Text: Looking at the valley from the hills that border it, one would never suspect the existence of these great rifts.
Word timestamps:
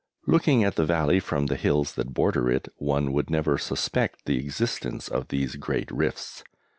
Looking 0.25 0.63
at 0.63 0.77
the 0.77 0.83
valley 0.87 1.19
from 1.19 1.45
the 1.45 1.55
hills 1.55 1.93
that 1.93 2.11
border 2.15 2.49
it, 2.49 2.67
one 2.77 3.13
would 3.13 3.29
never 3.29 3.59
suspect 3.59 4.25
the 4.25 4.39
existence 4.39 5.07
of 5.07 5.27
these 5.27 5.57
great 5.57 5.91
rifts. 5.91 6.43